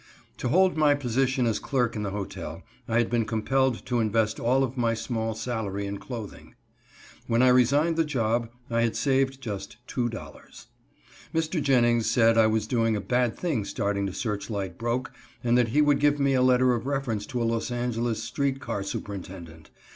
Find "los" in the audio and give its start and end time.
17.45-17.69